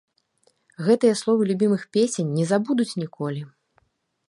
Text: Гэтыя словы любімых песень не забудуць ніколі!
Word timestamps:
Гэтыя 0.87 1.17
словы 1.19 1.41
любімых 1.51 1.85
песень 1.97 2.33
не 2.39 2.45
забудуць 2.53 2.99
ніколі! 3.03 3.41